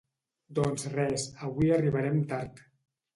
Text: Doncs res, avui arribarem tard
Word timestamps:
Doncs 0.59 0.85
res, 0.93 1.25
avui 1.47 1.69
arribarem 1.75 2.17
tard 2.33 2.65